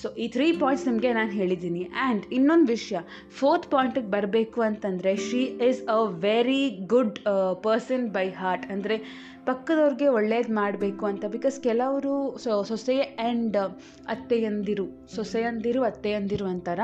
ಸೊ 0.00 0.08
ಈ 0.22 0.26
ತ್ರೀ 0.34 0.46
ಪಾಯಿಂಟ್ಸ್ 0.62 0.84
ನಿಮಗೆ 0.88 1.10
ನಾನು 1.18 1.32
ಹೇಳಿದ್ದೀನಿ. 1.38 1.82
ಆ್ಯಂಡ್ 2.02 2.24
ಇನ್ನೊಂದು 2.36 2.68
ವಿಷಯ 2.74 2.98
ಫೋರ್ತ್ 3.38 3.66
ಪಾಯಿಂಟಿಗೆ 3.72 4.10
ಬರಬೇಕು 4.16 4.60
ಅಂತಂದರೆ 4.68 5.12
she 5.26 5.40
is 5.68 5.80
a 5.96 5.98
very 6.26 6.62
good 6.92 7.16
person 7.66 8.04
by 8.16 8.26
heart 8.40 8.66
ಅಂದರೆ, 8.74 8.96
ಪಕ್ಕದವ್ರಿಗೆ 9.48 10.08
ಒಳ್ಳೇದು 10.18 10.50
ಮಾಡಬೇಕು 10.54 11.04
ಅಂತ. 11.06 11.24
ಬಿಕಾಸ್ 11.36 11.56
ಕೆಲವರು 11.66 12.16
ಸೊ, 12.44 12.50
ಸೊಸೆ 12.70 12.96
ಆ್ಯಂಡ್ 13.00 13.56
ಅತ್ತೆಯಂದಿರು, 14.14 14.86
ಸೊಸೆಯಂದಿರು, 15.16 15.82
ಅತ್ತೆಯಂದಿರು 15.82 16.46
ಅಂತಾರ. 16.46 16.80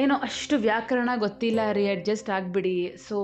ಏನೋ 0.00 0.14
ಅಷ್ಟು 0.26 0.54
ವ್ಯಾಕರಣ 0.58 1.10
ಗೊತ್ತಿಲ್ಲ 1.16 1.60
ರೀ 1.78 1.82
ಅಡ್ಜಸ್ಟ್ 1.94 2.30
ಆಗಿಬಿಡಿ. 2.36 2.76
ಸೊ 3.08 3.16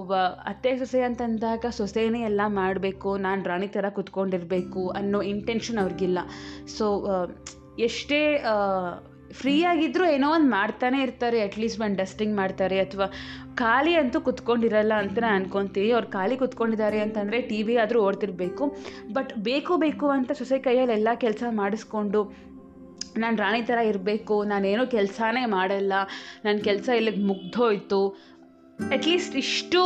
ಅತ್ತೆ, 0.50 0.72
ಸೊಸೆ 0.78 1.00
ಅಂತಂದಾಗ 1.02 1.70
ಸೊಸೆನೇ 1.78 2.20
ಎಲ್ಲ 2.30 2.40
ಮಾಡಬೇಕು, 2.60 3.12
ನಾನು 3.26 3.42
ರಾಣಿ 3.44 3.68
ಥರ 3.76 3.86
ಕುತ್ಕೊಂಡಿರಬೇಕು 3.88 4.82
ಅನ್ನೋ 5.00 5.20
ಇಂಟೆನ್ಷನ್ 5.34 5.80
ಅವ್ರಿಗಿಲ್ಲ. 5.84 6.18
ಸೊ 6.76 6.86
ಎಷ್ಟೇ 7.87 8.20
ಫ್ರೀ 9.38 9.54
ಆಗಿದ್ದರೂ 9.70 10.04
ಏನೋ 10.16 10.28
ಒಂದು 10.37 10.49
ಮಾಡ್ತಾನೆ 10.50 10.99
ಇರ್ತಾರೆ 11.06 11.38
ಅಟ್ಲೀಸ್ಟ್ 11.47 11.80
ಒಂದು 11.85 11.99
ಡಸ್ಟಿಂಗ್ 12.02 12.35
ಮಾಡ್ತಾರೆ 12.37 12.76
ಅಥವಾ 12.85 13.06
ಖಾಲಿ 13.61 13.92
ಅಂತೂ 14.00 14.18
ಕುತ್ಕೊಂಡಿರಲ್ಲ 14.28 14.94
ಅಂತ 15.02 15.16
ನಾನು 15.25 15.37
ಅನ್ಕೊತೀನಿ. 15.40 15.88
ಅವ್ರು 15.97 16.08
ಖಾಲಿ 16.14 16.37
ಕುತ್ಕೊಂಡಿದ್ದಾರೆ 16.42 16.99
ಅಂತಂದರೆ 17.06 17.38
ಟಿ 17.50 17.58
ವಿ 17.66 17.75
ಆದರೂ 17.82 17.99
ಓಡ್ತಿರ್ಬೇಕು. 18.06 18.66
ಬಟ್ 19.16 19.32
ಬೇಕು 19.49 19.76
ಬೇಕು 19.85 20.08
ಅಂತ 20.16 20.30
ಸೊಸೆ 20.40 20.58
ಕೈಯಲ್ಲಿ 20.68 20.94
ಎಲ್ಲ 20.99 21.08
ಕೆಲಸ 21.25 21.42
ಮಾಡಿಸ್ಕೊಂಡು 21.61 22.23
ನಾನು 23.23 23.37
ರಾಣಿ 23.42 23.62
ಥರ 23.62 23.78
ಇರಬೇಕು, 23.90 24.35
ನಾನೇನೋ 24.52 24.87
ಕೆಲಸನೇ 24.97 25.44
ಮಾಡಲ್ಲ 25.56 25.94
ನನ್ನ 26.44 26.58
ಕೆಲಸ 26.68 26.88
ಇಲ್ಲಿಗೆ 26.99 27.23
ಮುಗ್ದೋಯ್ತು 27.30 28.00
ಅಟ್ಲೀಸ್ಟ್ 28.94 29.35
ಇಷ್ಟು 29.37 29.80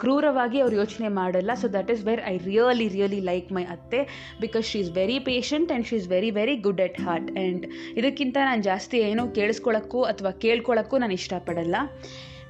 ಕ್ರೂರವಾಗಿ 0.00 0.58
ಅವ್ರು 0.60 0.76
ಯೋಚನೆ 0.76 1.08
ಮಾಡಲ್ಲ. 1.08 1.50
So 1.54 1.68
that 1.68 1.90
is 1.90 2.02
where 2.04 2.22
I 2.32 2.34
really 2.38 2.88
really 2.88 3.20
like 3.20 3.48
my 3.52 3.64
ಅತ್ತೆ 3.76 4.00
because 4.40 4.66
she 4.70 4.78
is 4.78 4.90
very 4.90 5.18
patient 5.30 5.70
and 5.72 5.86
she 5.86 5.96
is 5.96 6.08
very 6.08 6.30
very 6.30 6.56
good 6.56 6.80
at 6.80 7.00
heart 7.00 7.30
and 7.30 7.66
ಇದಕ್ಕಿಂತ 7.96 8.36
ನಾನು 8.50 8.62
ಜಾಸ್ತಿ 8.62 8.98
ಏನೂ 8.98 9.24
ಕೇಳಿಸ್ಕೊಳ್ಳೋಕ್ಕೂ 9.38 10.02
ಅಥವಾ 10.12 10.30
ಕೇಳ್ಕೊಳ್ಳೋಕ್ಕೂ 10.30 10.98
ನಾನು 10.98 11.12
ಇಷ್ಟಪಡಲ್ಲ. 11.12 11.76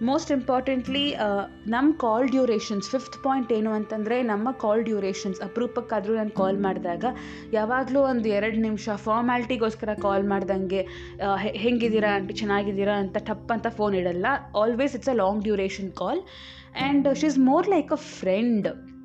ಮೋಸ್ಟ್ 0.03 0.33
ಇಂಪಾರ್ಟೆಂಟ್ಲಿ 0.33 1.15
ನಮ್ಮ 1.67 1.97
ಕಾಲ್ 1.99 2.29
ಡ್ಯೂರೇಷನ್ಸ್ 2.29 2.91
ಫಿಫ್ತ್ 2.91 3.23
ಪಾಯಿಂಟ್ 3.23 3.53
ಏನು 3.53 3.71
ಅಂತಂದರೆ 3.71 4.23
ನಮ್ಮ 4.23 4.51
ಕಾಲ್ 4.53 4.85
ಡ್ಯೂರೇಷನ್ಸ್ 4.85 5.41
ಅಪರೂಪಕ್ಕಾದರೂ 5.41 6.15
ನಾನು 6.15 6.31
ಕಾಲ್ 6.31 6.59
ಮಾಡಿದಾಗ 6.59 7.05
ಯಾವಾಗಲೂ 7.53 8.01
ಒಂದು 8.01 8.29
ಎರಡು 8.29 8.57
ನಿಮಿಷ 8.57 8.89
ಫಾರ್ಮ್ಯಾಲಿಟಿಗೋಸ್ಕರ 8.97 9.95
ಕಾಲ್ 10.03 10.25
ಮಾಡ್ದಂಗೆ 10.25 10.87
ಹೆಂಗಿದ್ದೀರಾ 11.57 12.15
ಆಂಟಿ 12.15 12.35
ಚೆನ್ನಾಗಿದ್ದೀರಾ 12.35 12.93
ಅಂತ 12.93 13.17
ಟಪ್ 13.19 13.53
ಅಂತ 13.53 13.67
phone 13.69 13.95
ಇಡಲ್ಲ. 13.95 14.27
Always 14.57 14.95
it's 14.95 15.09
a 15.09 15.13
long 15.13 15.43
duration 15.43 15.93
call 15.93 16.21
and 16.83 17.15
she 17.15 17.27
is 17.27 17.39
more 17.39 17.69
like 17.69 17.93
a 17.93 17.95
friend 17.95 18.96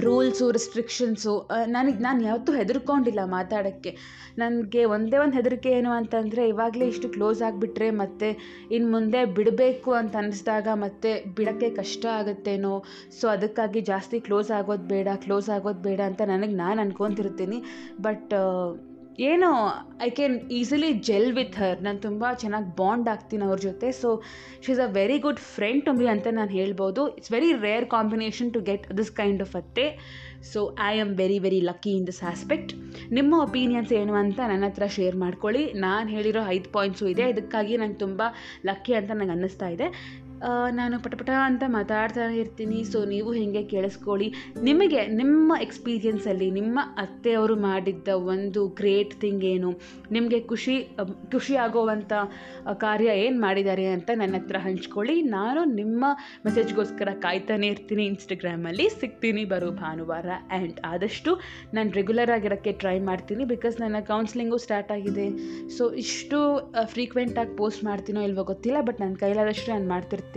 rules 0.00 0.50
restrictions 0.50 1.48
ನನಗೆ, 1.66 1.98
ನಾನು 1.98 2.24
ಯಾವತ್ತೂ 2.24 2.52
ಹೆದರ್ಕೊಂಡಿಲ್ಲ 2.52 3.20
ಮಾತಾಡೋಕ್ಕೆ. 3.24 3.96
ನನಗೆ 4.38 4.84
ಒಂದೇ 4.84 5.16
ಒಂದು 5.16 5.36
ಹೆದರಿಕೆ 5.36 5.70
ಏನು 5.70 5.90
ಅಂತಂದರೆ, 5.90 6.48
ಇವಾಗಲೇ 6.48 6.86
ಇಷ್ಟು 6.86 7.08
ಕ್ಲೋಸ್ 7.08 7.42
ಆಗಿಬಿಟ್ರೆ 7.42 7.90
ಮತ್ತೆ 7.90 8.28
ಇನ್ನು 8.70 8.90
ಮುಂದೆ 8.90 9.24
ಬಿಡಬೇಕು 9.24 9.92
ಅಂತ 9.92 10.16
ಅನ್ನಿಸ್ದಾಗ 10.16 10.68
ಮತ್ತೆ 10.74 11.24
ಬಿಡೋಕ್ಕೆ 11.36 11.70
ಕಷ್ಟ 11.70 12.06
ಆಗುತ್ತೇನೋ. 12.06 12.84
ಸೊ 13.20 13.28
ಅದಕ್ಕಾಗಿ 13.28 13.80
ಜಾಸ್ತಿ 13.80 14.20
ಕ್ಲೋಸ್ 14.20 14.50
ಆಗೋದು 14.50 14.82
ಬೇಡ 14.82 15.08
ಕ್ಲೋಸ್ 15.14 15.50
ಆಗೋದು 15.50 15.78
ಬೇಡ 15.78 16.00
ಅಂತ 16.00 16.22
ನನಗೆ 16.22 16.54
ನಾನು 16.54 16.80
ಅನ್ಕೊತಿರ್ತೀನಿ. 16.80 17.62
ಬಟ್ 18.00 18.34
ಏನೋ 19.30 19.48
I 20.06 20.08
can 20.10 20.36
easily 20.58 20.92
gel 21.08 21.32
with 21.38 21.56
her 21.62 21.80
ನಾನು 21.82 21.98
ತುಂಬ 22.00 22.24
ಚೆನ್ನಾಗಿ 22.42 22.70
ಬಾಂಡ್ 22.76 23.08
ಆಗ್ತೀನಿ 23.08 23.44
ಅವ್ರ 23.44 23.58
ಜೊತೆ. 23.58 23.92
So 23.92 24.08
she 24.64 24.70
is 24.72 24.80
a 24.80 24.88
very 24.98 25.18
good 25.18 25.40
friend 25.54 25.84
to 25.86 25.92
me 25.92 26.06
ಅಂತ 26.06 26.26
ನಾನು 26.30 26.50
ಹೇಳ್ಬೋದು. 26.50 27.02
It's 27.16 27.32
very 27.32 27.52
rare 27.66 27.86
combination 27.86 28.52
to 28.52 28.60
get 28.60 28.96
this 28.98 29.10
kind 29.10 29.42
of 29.42 29.56
ಅತ್ತೆ 29.56 29.86
so 30.52 30.60
I 30.90 30.94
am 31.00 31.12
very 31.20 31.38
very 31.38 31.60
lucky 31.60 31.90
in 31.98 32.06
this 32.06 32.22
aspect 32.30 32.72
ನಿಮ್ಮ 33.12 33.34
ಒಪಿನಿಯನ್ಸ್ 33.46 33.92
ಏನು 33.92 34.14
ಅಂತ 34.22 34.40
ನನ್ನ 34.52 34.64
ಹತ್ರ 34.70 34.86
ಶೇರ್ 34.86 35.16
ಮಾಡ್ಕೊಳ್ಳಿ. 35.16 35.72
ನಾನು 35.86 36.08
ಹೇಳಿರೋ 36.08 36.40
ಐದು 36.46 36.70
ಪಾಯಿಂಟ್ಸು 36.72 37.06
ಇದೆ. 37.08 37.26
ಇದಕ್ಕಾಗಿ 37.28 37.76
ನಂಗೆ 37.76 37.98
ತುಂಬ 37.98 38.22
ಲಕ್ಕಿ 38.64 38.94
ಅಂತ 39.00 39.10
ನಂಗೆ 39.14 39.30
ಅನ್ನಿಸ್ತಾ 39.30 39.68
ಇದೆ. 39.68 39.88
ನಾನು 40.80 40.96
ಪಟಪಟ 41.04 41.30
ಅಂತ 41.48 41.64
ಮಾತಾಡ್ತಾನೆ 41.76 42.36
ಇರ್ತೀನಿ. 42.42 42.78
ಸೊ 42.92 42.98
ನೀವು 43.12 43.30
ಹೀಗೆ 43.38 43.62
ಕೇಳಿಸ್ಕೊಳ್ಳಿ. 43.72 44.28
ನಿಮಗೆ 44.68 45.00
ನಿಮ್ಮ 45.20 45.56
ಎಕ್ಸ್ಪೀರಿಯನ್ಸಲ್ಲಿ 45.66 46.48
ನಿಮ್ಮ 46.58 46.78
ಅತ್ತೆಯವರು 47.04 47.56
ಮಾಡಿದ್ದ 47.66 48.08
ಒಂದು 48.34 48.62
ಗ್ರೇಟ್ 48.80 49.14
ಥಿಂಗ್ 49.22 49.44
ಏನು? 49.52 49.70
ನಿಮಗೆ 50.16 50.40
ಖುಷಿ 50.52 50.76
ಖುಷಿ 51.34 51.54
ಆಗೋವಂಥ 51.64 52.12
ಕಾರ್ಯ 52.84 53.10
ಏನು 53.24 53.38
ಮಾಡಿದ್ದಾರೆ 53.44 53.86
ಅಂತ 53.96 54.10
ನನ್ನ 54.22 54.40
ಹತ್ರ 54.40 54.58
ಹಂಚ್ಕೊಳ್ಳಿ. 54.66 55.16
ನಾನು 55.36 55.62
ನಿಮ್ಮ 55.80 56.04
ಮೆಸೇಜ್ಗೋಸ್ಕರ 56.46 57.08
ಕಾಯ್ತಾನೆ 57.26 57.68
ಇರ್ತೀನಿ. 57.74 58.04
ಇನ್ಸ್ಟಾಗ್ರಾಮಲ್ಲಿ 58.12 58.88
ಸಿಗ್ತೀನಿ. 59.00 59.44
ಬರೋ 59.52 59.70
ಭಾನುವಾರ. 59.82 60.28
ಆ್ಯಂಡ್ 60.56 60.80
ಆದಷ್ಟು 60.92 61.32
ನಾನು 61.78 61.90
ರೆಗ್ಯುಲರ್ 61.98 62.32
ಆಗಿರೋಕ್ಕೆ 62.38 62.74
ಟ್ರೈ 62.82 62.96
ಮಾಡ್ತೀನಿ 63.10 63.46
ಬಿಕಾಸ್ 63.54 63.76
ನನ್ನ 63.84 64.00
ಕೌನ್ಸಿಲಿಂಗು 64.12 64.60
ಸ್ಟಾರ್ಟ್ 64.66 64.92
ಆಗಿದೆ. 64.98 65.28
ಸೊ 65.76 65.84
ಇಷ್ಟು 66.04 66.40
ಫ್ರೀಕ್ವೆಂಟಾಗಿ 66.94 67.54
ಪೋಸ್ಟ್ 67.62 67.84
ಮಾಡ್ತೀನೋ 67.90 68.22
ಇಲ್ವೋ 68.30 68.46
ಗೊತ್ತಿಲ್ಲ 68.52 68.80
ಬಟ್ 68.90 69.00
ನನ್ನ 69.04 69.16
ಕೈಲಾದಷ್ಟು 69.24 69.70
ನಾನು 69.74 69.88
ಮಾಡ್ತಿರ್ತೀನಿ. 69.94 70.30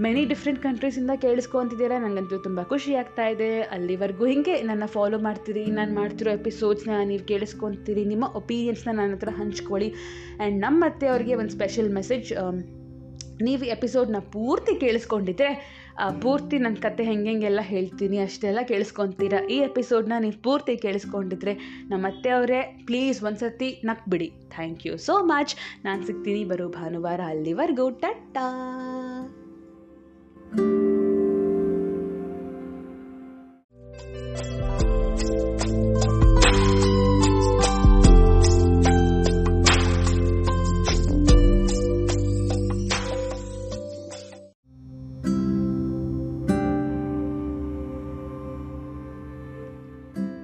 ಮೆನಿ 0.00 0.24
ಡಿಫ್ರೆಂಟ್ 0.24 0.62
ಕಂಟ್ರೀಸಿಂದ 0.62 1.10
ಕೇಳಿಸ್ಕೊತಿದ್ದೀರಾ? 1.20 1.98
ನನಗಂತೂ 1.98 2.38
ತುಂಬ 2.38 2.62
ಖುಷಿ 2.62 2.94
ಆಗ್ತಾ 2.94 3.26
ಇದೆ. 3.26 3.60
ಅಲ್ಲಿವರೆಗೂ 3.60 4.26
ಹಿಂಗೆ 4.26 4.62
ನನ್ನ 4.62 4.84
ಫಾಲೋ 4.86 5.18
ಮಾಡ್ತೀರಿ, 5.18 5.66
ನಾನು 5.66 5.94
ಮಾಡ್ತಿರೋ 5.94 6.30
ಎಪಿಸೋಡ್ಸ್ನ 6.30 6.90
ನೀವು 7.04 7.26
ಕೇಳಿಸ್ಕೊತೀರಿ. 7.26 8.04
ನಿಮ್ಮ 8.04 8.24
ಒಪಿನಿಯನ್ಸ್ನ 8.24 8.90
ನನ್ನ 8.92 9.14
ಹತ್ರ 9.14 9.28
ಹಂಚ್ಕೊಳ್ಳಿ. 9.28 9.94
ಆ್ಯಂಡ್ 10.40 10.60
ನಮ್ಮ 10.60 10.84
ಅತ್ತೆ 10.84 11.06
ಅವ್ರಿಗೆ 11.06 11.34
ಒಂದು 11.34 11.50
ಸ್ಪೆಷಲ್ 11.50 11.92
ಮೆಸೇಜ್ 11.92 12.32
ನೀವು 13.42 13.64
ಎಪಿಸೋಡ್ನ 13.64 14.18
ಪೂರ್ತಿ 14.18 14.80
ಕೇಳಿಸ್ಕೊಂಡಿದ್ರೆ 14.80 15.81
ಪೂರ್ತಿ 16.22 16.58
ನನ್ನ 16.58 16.76
ಕತೆ 16.82 17.04
ಹೆಂಗೆಲ್ಲ 17.04 17.60
ಹೇಳ್ತೀನಿ, 17.62 18.18
ಅಷ್ಟೆಲ್ಲ 18.18 18.58
ಕೇಳಿಸ್ಕೊತೀರಾ. 18.68 19.40
ಈ 19.46 19.58
ಎಪಿಸೋಡ್ನ 19.58 20.12
ನೀವು 20.20 20.42
ಪೂರ್ತಿ 20.42 20.76
ಕೇಳಿಸ್ಕೊಂಡಿದ್ರೆ 20.76 21.54
ನಮ್ಮ 21.88 22.06
ಅತ್ತೆ 22.06 22.30
ಅವರೇ 22.30 22.60
ಪ್ಲೀಸ್ 22.86 23.22
ಒಂದ್ಸತಿ 23.22 23.70
ನಕ್ಬಿಡಿ. 23.84 24.28
ಥ್ಯಾಂಕ್ 24.56 24.86
ಯು 24.86 24.96
ಸೋ 24.96 25.16
ಮಚ್ 25.32 25.54
ನಾನು 25.84 26.06
ಸಿಗ್ತೀನಿ, 26.06 26.44
ಬರೋ 26.44 26.68
ಭಾನುವಾರ 26.68 27.20
ಅಲ್ಲಿವರೆಗೂ. 27.28 27.90
ಟಟ್ಟಾ 27.90 28.46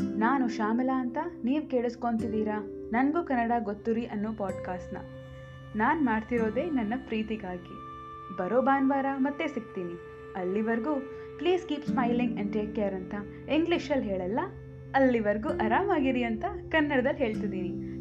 ನಾನು 0.00 0.48
ಶ್ಯಾಮಲಾ 0.48 1.00
ಅಂತ 1.00 1.18
ನೀವು 1.44 1.70
ಕೇಳಿಸ್ಕೊತಿದ್ದೀರಾ? 1.70 2.60
ನನಗೂ 2.92 3.24
ಕನ್ನಡ 3.24 3.52
ಗೊತ್ತುರಿ 3.58 4.06
ಅನ್ನೋ 4.06 4.32
ಪಾಡ್ಕಾಸ್ಟ್ನ 4.32 4.96
ನಾನು 5.76 6.04
ಮಾಡ್ತಿರೋದೇ 6.04 6.64
ನನ್ನ 6.64 6.92
ಪ್ರೀತಿಗಾಗಿ. 7.06 7.74
ಬರೋ 8.36 8.62
ಭಾನುವಾರ 8.62 9.06
ಮತ್ತೆ 9.16 9.46
ಸಿಗ್ತೀನಿ. 9.46 9.94
ಅಲ್ಲಿವರೆಗೂ 10.36 10.94
please 11.38 11.68
keep 11.68 11.86
smiling 11.86 12.34
and 12.34 12.52
take 12.52 12.74
care 12.74 12.94
ಅಂತ 12.94 13.14
ಇಂಗ್ಲೀಷಲ್ಲಿ 13.48 14.08
ಹೇಳಲ್ಲ? 14.08 14.40
ಅಲ್ಲಿವರೆಗೂ 14.94 15.48
ಆರಾಮಾಗಿರಿ 15.48 16.24
ಅಂತ 16.24 16.44
ಕನ್ನಡದಲ್ಲಿ 16.70 17.18
ಹೇಳ್ತಿದ್ದೀನಿ. 17.18 17.92